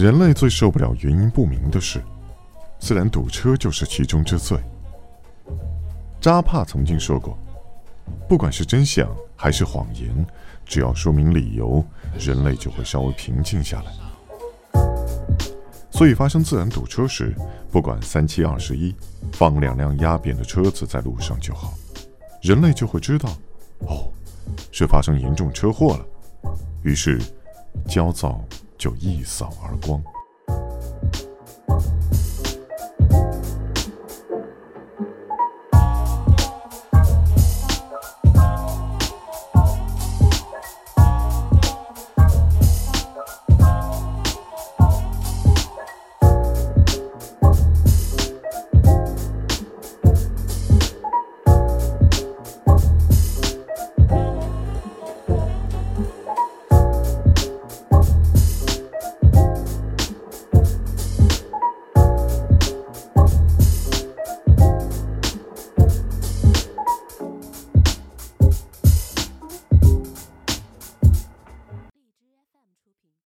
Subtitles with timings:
[0.00, 2.02] 人类最受不了原因不明的事，
[2.78, 4.58] 自然堵车就是其中之最。
[6.18, 7.36] 扎帕曾经说过
[8.26, 10.26] ：“不管是真相还是谎言，
[10.64, 11.84] 只要说明理由，
[12.18, 13.92] 人类就会稍微平静下来。”
[15.92, 17.36] 所以，发生自然堵车时，
[17.70, 18.96] 不管三七二十一，
[19.32, 21.74] 放两辆压扁的车子在路上就好，
[22.40, 23.28] 人类就会知道，
[23.80, 24.10] 哦，
[24.72, 26.06] 是发生严重车祸了，
[26.84, 27.20] 于是
[27.86, 28.42] 焦躁
[28.80, 30.02] 就一扫而光。